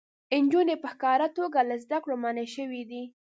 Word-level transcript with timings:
نجونې 0.43 0.75
په 0.81 0.87
ښکاره 0.93 1.27
توګه 1.37 1.59
له 1.69 1.75
زده 1.83 1.97
کړو 2.03 2.15
منع 2.23 2.45
شوې 2.55 2.81
دي. 2.89 3.03